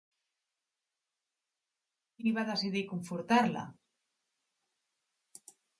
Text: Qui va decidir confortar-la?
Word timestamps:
Qui 2.17 2.35
va 2.39 2.47
decidir 2.49 2.85
confortar-la? 2.95 3.67